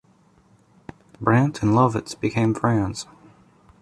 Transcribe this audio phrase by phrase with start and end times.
[1.19, 3.05] Brandt and Lovitz became friends.